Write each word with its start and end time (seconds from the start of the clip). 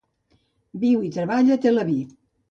Viu 0.83 1.03
i 1.07 1.11
treballa 1.17 1.57
a 1.57 1.61
Tel 1.67 1.77
Aviv. 1.83 2.17